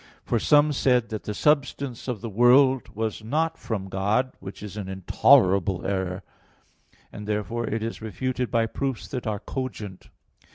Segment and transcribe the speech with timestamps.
[0.23, 4.75] For some said that the substance of the world was not from God, which is
[4.75, 6.23] an intolerable error;
[7.13, 10.09] and therefore it is refuted by proofs that are cogent.